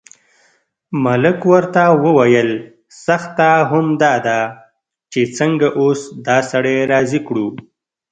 [1.03, 2.49] ملک ورته وویل
[3.05, 4.39] سخته همدا ده
[5.11, 7.47] چې څنګه اوس دا سړی راضي کړو.